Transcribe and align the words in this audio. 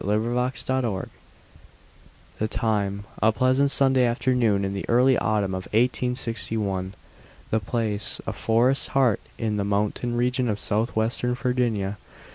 THE 0.03 0.17
MOCKING 0.17 0.65
BIRD 0.81 1.09
The 2.39 2.47
time, 2.47 3.03
a 3.21 3.31
pleasant 3.31 3.69
Sunday 3.69 4.03
afternoon 4.03 4.65
in 4.65 4.73
the 4.73 4.89
early 4.89 5.15
autumn 5.15 5.53
of 5.53 5.65
1861. 5.65 6.95
The 7.51 7.59
place, 7.59 8.19
a 8.25 8.33
forest's 8.33 8.87
heart 8.97 9.21
in 9.37 9.57
the 9.57 9.63
mountain 9.63 10.17
region 10.17 10.49
of 10.49 10.59
southwestern 10.59 11.35
Virginia. 11.35 11.99